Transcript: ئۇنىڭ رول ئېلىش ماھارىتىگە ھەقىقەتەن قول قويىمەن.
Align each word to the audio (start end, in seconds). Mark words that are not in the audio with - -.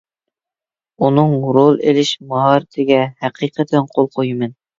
ئۇنىڭ 1.03 1.35
رول 1.57 1.77
ئېلىش 1.83 2.09
ماھارىتىگە 2.33 2.99
ھەقىقەتەن 3.27 3.87
قول 3.95 4.11
قويىمەن. 4.19 4.59